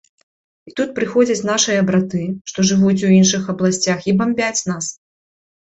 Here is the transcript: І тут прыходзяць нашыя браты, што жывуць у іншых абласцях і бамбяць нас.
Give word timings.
І 0.69 0.71
тут 0.79 0.89
прыходзяць 0.99 1.47
нашыя 1.49 1.83
браты, 1.89 2.23
што 2.53 2.65
жывуць 2.71 2.97
у 3.11 3.13
іншых 3.19 3.43
абласцях 3.55 3.99
і 4.11 4.17
бамбяць 4.23 4.61
нас. 4.73 4.85